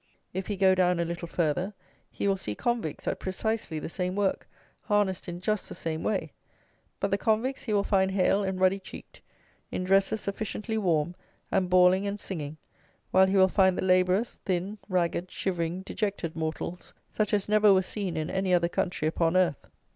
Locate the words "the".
3.77-3.87, 5.69-5.75, 7.11-7.19, 13.77-13.85